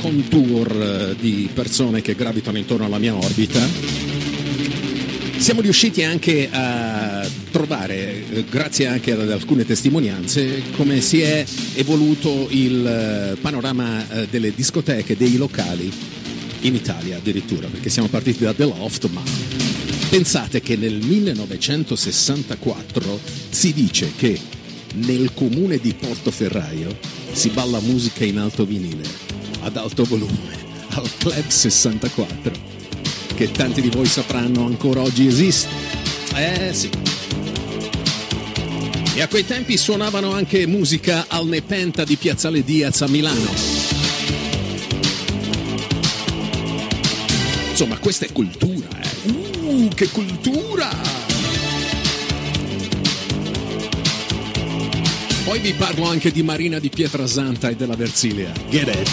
contour 0.00 0.70
eh, 0.70 1.16
di 1.18 1.48
persone 1.52 2.00
che 2.00 2.14
gravitano 2.14 2.58
intorno 2.58 2.84
alla 2.84 2.98
mia 2.98 3.14
orbita, 3.14 3.66
siamo 5.36 5.60
riusciti 5.60 6.02
anche 6.02 6.48
a 6.50 7.28
trovare, 7.50 8.24
eh, 8.30 8.44
grazie 8.48 8.86
anche 8.86 9.12
ad 9.12 9.30
alcune 9.30 9.64
testimonianze, 9.64 10.62
come 10.76 11.00
si 11.00 11.20
è 11.20 11.44
evoluto 11.74 12.48
il 12.50 12.86
eh, 12.86 13.36
panorama 13.40 14.06
delle 14.30 14.52
discoteche, 14.54 15.16
dei 15.16 15.36
locali 15.36 15.90
in 16.62 16.74
Italia 16.74 17.18
addirittura, 17.18 17.68
perché 17.68 17.88
siamo 17.88 18.08
partiti 18.08 18.42
da 18.44 18.52
The 18.52 18.64
Loft, 18.64 19.08
ma 19.10 19.22
pensate 20.08 20.60
che 20.60 20.76
nel 20.76 20.98
1964 21.04 23.20
si 23.50 23.72
dice 23.72 24.10
che 24.16 24.56
nel 24.94 25.32
comune 25.34 25.78
di 25.78 25.94
Portoferraio 25.94 26.96
si 27.32 27.50
balla 27.50 27.80
musica 27.80 28.24
in 28.24 28.38
alto 28.38 28.64
vinile, 28.64 29.27
ad 29.60 29.76
alto 29.76 30.04
volume, 30.04 30.56
al 30.90 31.08
Club 31.18 31.46
64, 31.46 32.52
che 33.34 33.50
tanti 33.50 33.80
di 33.80 33.88
voi 33.88 34.06
sapranno 34.06 34.64
ancora 34.64 35.00
oggi 35.00 35.26
esiste. 35.26 35.68
Eh 36.34 36.72
sì. 36.72 36.90
E 39.14 39.20
a 39.20 39.28
quei 39.28 39.44
tempi 39.44 39.76
suonavano 39.76 40.32
anche 40.32 40.66
musica 40.66 41.24
al 41.28 41.46
Nepenta 41.46 42.04
di 42.04 42.16
Piazzale 42.16 42.62
Diaz 42.62 43.02
a 43.02 43.08
Milano. 43.08 43.50
Insomma, 47.70 47.98
questa 47.98 48.26
è 48.26 48.32
cultura, 48.32 48.88
eh. 49.00 49.30
Uh, 49.30 49.88
che 49.94 50.08
cultura! 50.10 51.17
Poi 55.48 55.60
vi 55.60 55.72
parlo 55.72 56.04
anche 56.04 56.30
di 56.30 56.42
Marina 56.42 56.78
di 56.78 56.90
Pietrasanta 56.90 57.70
e 57.70 57.74
della 57.74 57.96
Versilia. 57.96 58.52
Get 58.68 58.86
it! 58.88 59.08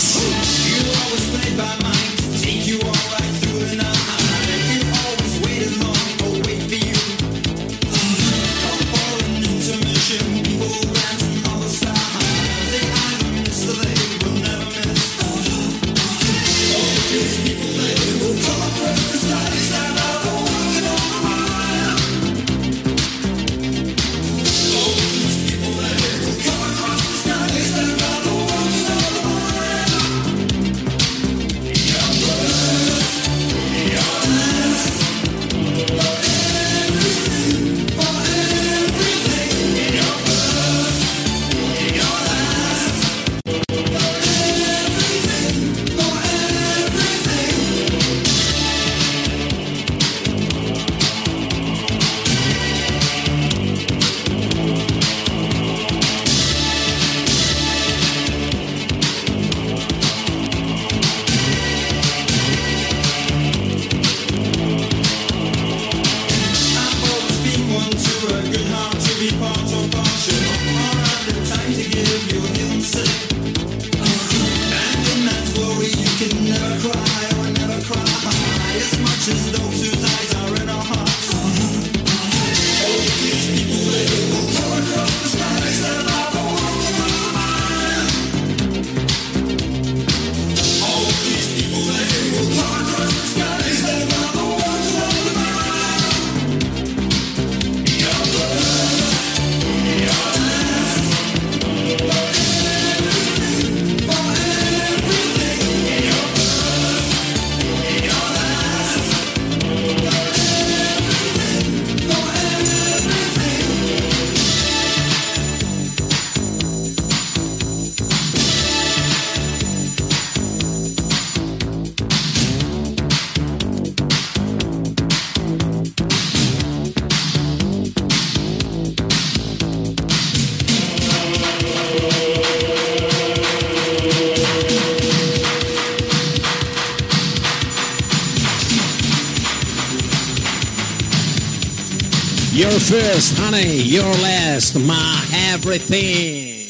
First, 142.90 143.36
honey, 143.40 143.82
your 143.82 144.12
last, 144.22 144.76
my 144.78 145.26
everything. 145.54 146.70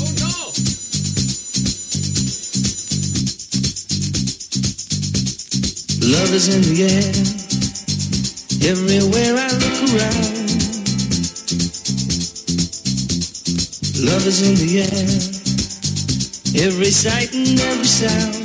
Oh, 0.00 0.50
Love 6.10 6.34
is 6.34 6.48
in 6.48 6.62
the 6.62 6.82
air. 6.90 7.14
Everywhere 8.68 9.34
I 9.38 9.48
look 9.62 9.78
around. 9.92 10.34
Love 14.02 14.26
is 14.26 14.42
in 14.42 14.54
the 14.56 14.80
air. 14.90 15.06
Every 16.66 16.90
sight 16.90 17.32
and 17.32 17.60
every 17.60 17.84
sound. 17.84 18.43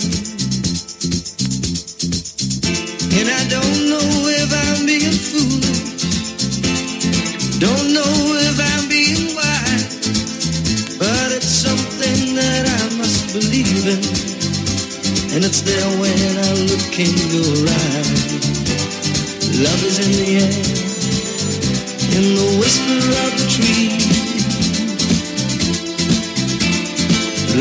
In 22.20 22.36
the 22.36 22.50
whisper 22.60 23.00
of 23.24 23.32
the. 23.48 23.96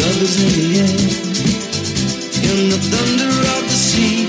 Love 0.01 0.19
is 0.27 0.35
in 0.43 0.51
the 0.59 0.69
air, 0.83 0.99
in 2.51 2.59
the 2.73 2.81
thunder 2.91 3.35
of 3.55 3.63
the 3.71 3.79
sea. 3.87 4.27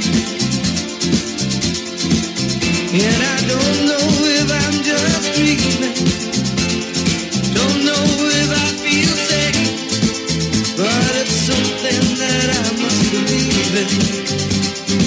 And 2.93 3.21
I 3.33 3.37
don't 3.51 3.79
know 3.89 4.05
if 4.37 4.47
I'm 4.61 4.77
just 4.89 5.33
dreaming. 5.33 5.97
Don't 7.57 7.79
know 7.89 8.05
if 8.41 8.49
I 8.53 8.67
feel. 8.83 9.15
But 10.77 11.11
it's 11.21 11.37
something 11.49 12.05
that 12.21 12.47
I 12.53 12.67
must 12.81 13.01
believe 13.13 13.73
in. 13.81 13.89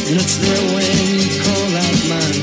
And 0.09 0.16
it's 0.20 0.37
there 0.43 0.64
when 0.75 0.99
you 1.14 1.27
call 1.45 1.68
out 1.79 1.99
my 2.11 2.31
name. 2.33 2.41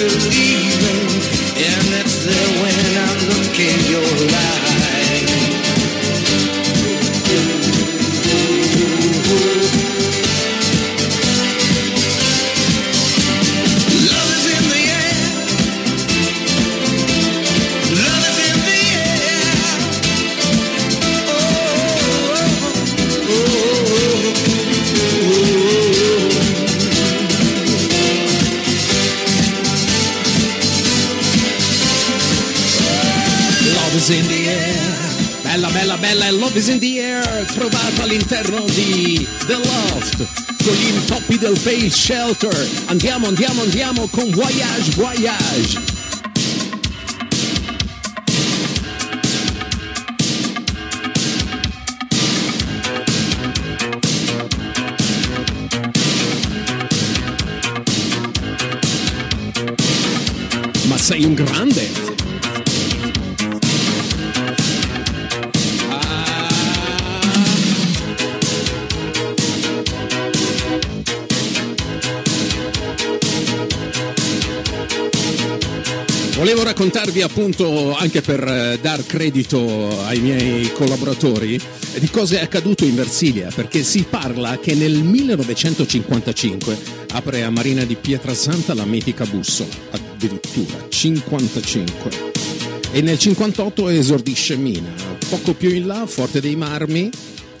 In, 0.00 0.06
and 0.06 1.88
it's 1.98 2.24
there 2.24 2.62
when 2.62 2.98
I 2.98 3.10
look 3.26 3.58
in 3.58 3.90
your 3.90 4.04
eyes. 4.32 4.97
All'interno 38.28 38.64
di 38.66 39.26
The 39.46 39.54
Loft 39.54 40.26
con 40.62 40.74
gli 40.74 40.88
intoppi 40.88 41.38
del 41.38 41.56
Face 41.56 41.90
Shelter. 41.90 42.68
Andiamo, 42.86 43.26
andiamo, 43.26 43.62
andiamo 43.62 44.06
con 44.08 44.28
Voyage, 44.30 44.90
Voyage. 44.96 45.80
Ma 60.86 60.98
sei 60.98 61.24
un 61.24 61.34
grande. 61.34 61.87
Raccontarvi 76.88 77.20
appunto, 77.20 77.94
anche 77.94 78.22
per 78.22 78.42
eh, 78.42 78.78
dar 78.80 79.04
credito 79.04 80.00
ai 80.06 80.20
miei 80.20 80.72
collaboratori, 80.72 81.60
di 81.98 82.08
cosa 82.08 82.38
è 82.38 82.42
accaduto 82.42 82.86
in 82.86 82.94
Versilia, 82.94 83.50
perché 83.54 83.82
si 83.82 84.06
parla 84.08 84.58
che 84.58 84.74
nel 84.74 85.02
1955 85.02 86.78
apre 87.10 87.42
a 87.42 87.50
Marina 87.50 87.84
di 87.84 87.94
Pietrasanta 87.94 88.72
la 88.72 88.86
mitica 88.86 89.26
bussola, 89.26 89.68
addirittura 89.90 90.86
55. 90.88 92.10
E 92.92 93.02
nel 93.02 93.18
58 93.18 93.90
esordisce 93.90 94.56
Mina, 94.56 94.92
poco 95.28 95.52
più 95.52 95.68
in 95.68 95.86
là, 95.86 96.06
Forte 96.06 96.40
dei 96.40 96.56
Marmi, 96.56 97.10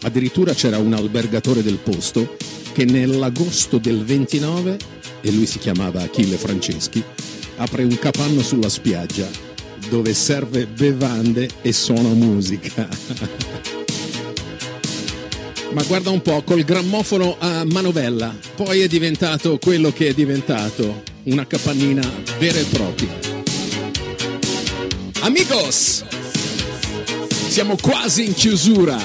addirittura 0.02 0.54
c'era 0.54 0.78
un 0.78 0.94
albergatore 0.94 1.62
del 1.62 1.78
posto 1.82 2.36
che 2.72 2.86
nell'agosto 2.86 3.76
del 3.76 4.04
29, 4.04 4.78
e 5.20 5.30
lui 5.32 5.44
si 5.44 5.58
chiamava 5.58 6.00
Achille 6.00 6.36
Franceschi, 6.36 7.04
apre 7.58 7.84
un 7.84 7.98
capanno 7.98 8.42
sulla 8.42 8.68
spiaggia 8.68 9.28
dove 9.88 10.12
serve 10.14 10.66
bevande 10.66 11.48
e 11.62 11.72
suona 11.72 12.08
musica. 12.08 12.88
Ma 15.72 15.82
guarda 15.82 16.10
un 16.10 16.22
po', 16.22 16.42
col 16.42 16.64
grammofono 16.64 17.36
a 17.38 17.64
manovella, 17.64 18.34
poi 18.56 18.80
è 18.80 18.88
diventato 18.88 19.58
quello 19.58 19.92
che 19.92 20.08
è 20.08 20.14
diventato, 20.14 21.02
una 21.24 21.46
capannina 21.46 22.02
vera 22.38 22.58
e 22.58 22.64
propria. 22.64 23.14
Amigos, 25.20 26.04
siamo 27.48 27.76
quasi 27.76 28.24
in 28.24 28.34
chiusura. 28.34 28.96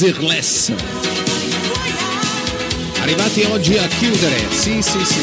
Desirless. 0.00 0.72
Arrivati 3.00 3.42
oggi 3.42 3.76
a 3.76 3.86
chiudere, 3.86 4.38
sì 4.48 4.80
sì 4.80 5.04
sì. 5.04 5.20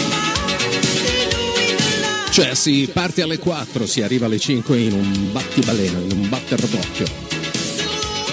Cioè 2.30 2.53
si 2.53 2.88
parte 2.93 3.23
alle 3.23 3.39
4, 3.39 3.88
si 3.88 4.03
arriva 4.03 4.28
alle 4.28 4.38
5 4.38 4.78
in 4.78 4.91
un 4.91 5.32
battibaleno, 5.32 5.99
in 6.01 6.11
un 6.11 6.30
batter 6.30 6.59
d'occhio. 6.59 7.07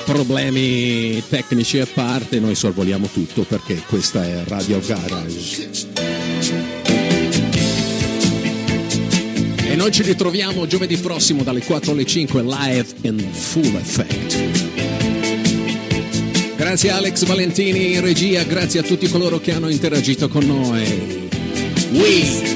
Problemi 0.04 1.22
tecnici 1.30 1.80
a 1.80 1.86
parte, 1.86 2.40
noi 2.40 2.54
sorvoliamo 2.54 3.08
tutto 3.10 3.44
perché 3.44 3.82
questa 3.86 4.22
è 4.22 4.42
Radio 4.44 4.80
Garage. 4.80 5.70
E 9.66 9.76
noi 9.76 9.90
ci 9.90 10.02
ritroviamo 10.02 10.66
giovedì 10.66 10.98
prossimo 10.98 11.42
dalle 11.42 11.62
4 11.62 11.92
alle 11.92 12.04
5 12.04 12.42
live 12.42 12.86
in 13.00 13.32
full 13.32 13.76
effect. 13.76 14.63
Grazie 16.56 16.90
Alex 16.90 17.24
Valentini 17.24 17.94
in 17.94 18.00
regia, 18.00 18.42
grazie 18.44 18.80
a 18.80 18.82
tutti 18.82 19.08
coloro 19.08 19.38
che 19.40 19.52
hanno 19.52 19.68
interagito 19.68 20.28
con 20.28 20.46
noi. 20.46 21.28
We 21.90 22.52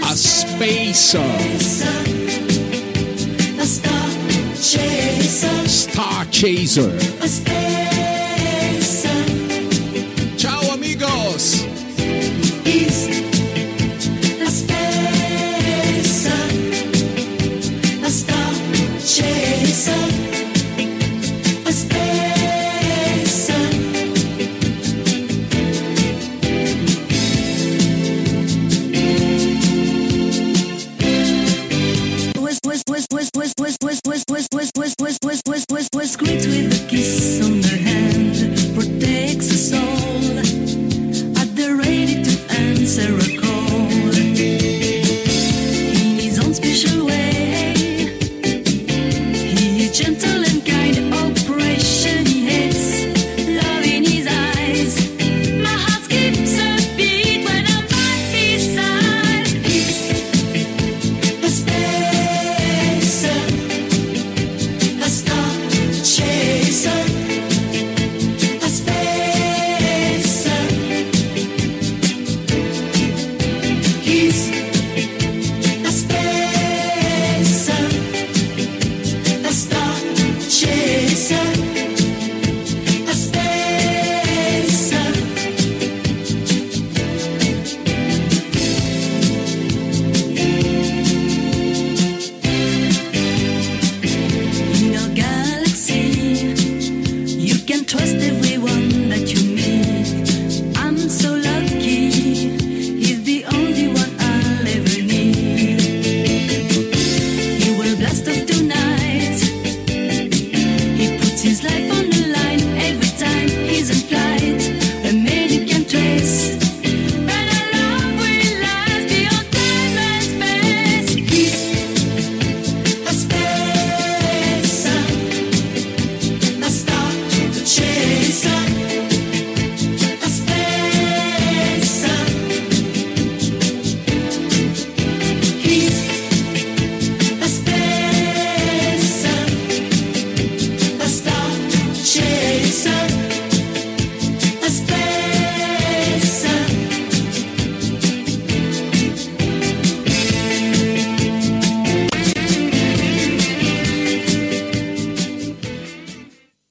a 0.00 0.14
Spacer. 0.14 1.20
A 3.58 3.64
star 5.66 6.26
chaser. 6.30 7.85
Greet 36.16 36.46
with 36.46 36.72
a 36.72 36.88
kiss 36.88 37.40
on 37.44 37.65